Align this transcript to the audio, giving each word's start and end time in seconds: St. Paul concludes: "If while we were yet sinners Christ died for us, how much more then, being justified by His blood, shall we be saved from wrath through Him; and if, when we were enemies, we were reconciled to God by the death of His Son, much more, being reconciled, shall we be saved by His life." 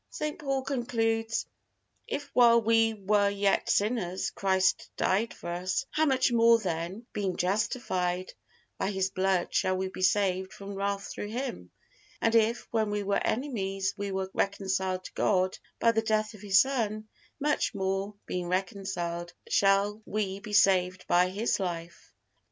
St. 0.09 0.39
Paul 0.39 0.63
concludes: 0.63 1.45
"If 2.07 2.31
while 2.33 2.59
we 2.59 2.95
were 2.95 3.29
yet 3.29 3.69
sinners 3.69 4.31
Christ 4.31 4.89
died 4.97 5.31
for 5.31 5.51
us, 5.51 5.85
how 5.91 6.07
much 6.07 6.31
more 6.31 6.57
then, 6.57 7.05
being 7.13 7.35
justified 7.35 8.33
by 8.79 8.89
His 8.89 9.11
blood, 9.11 9.53
shall 9.53 9.77
we 9.77 9.89
be 9.89 10.01
saved 10.01 10.53
from 10.53 10.73
wrath 10.73 11.11
through 11.11 11.27
Him; 11.29 11.69
and 12.19 12.33
if, 12.33 12.67
when 12.71 12.89
we 12.89 13.03
were 13.03 13.21
enemies, 13.23 13.93
we 13.95 14.11
were 14.11 14.31
reconciled 14.33 15.03
to 15.03 15.13
God 15.13 15.59
by 15.79 15.91
the 15.91 16.01
death 16.01 16.33
of 16.33 16.41
His 16.41 16.61
Son, 16.61 17.07
much 17.39 17.75
more, 17.75 18.15
being 18.25 18.47
reconciled, 18.47 19.31
shall 19.49 20.01
we 20.07 20.39
be 20.39 20.53
saved 20.53 21.05
by 21.05 21.29
His 21.29 21.59
life." 21.59 22.11